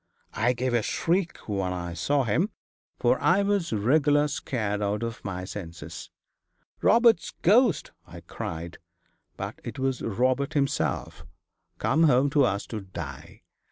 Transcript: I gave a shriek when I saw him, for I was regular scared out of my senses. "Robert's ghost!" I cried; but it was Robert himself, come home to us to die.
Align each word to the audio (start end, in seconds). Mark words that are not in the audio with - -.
I 0.33 0.53
gave 0.53 0.73
a 0.73 0.81
shriek 0.81 1.37
when 1.47 1.73
I 1.73 1.93
saw 1.93 2.23
him, 2.23 2.49
for 2.97 3.21
I 3.21 3.43
was 3.43 3.71
regular 3.71 4.27
scared 4.27 4.81
out 4.81 5.03
of 5.03 5.23
my 5.23 5.45
senses. 5.45 6.09
"Robert's 6.81 7.33
ghost!" 7.43 7.91
I 8.07 8.21
cried; 8.21 8.79
but 9.37 9.59
it 9.63 9.77
was 9.77 10.01
Robert 10.01 10.53
himself, 10.55 11.23
come 11.77 12.05
home 12.05 12.31
to 12.31 12.45
us 12.45 12.65
to 12.73 12.81
die. 12.81 13.43